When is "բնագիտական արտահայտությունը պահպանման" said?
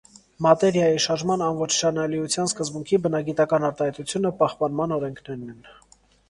3.05-4.97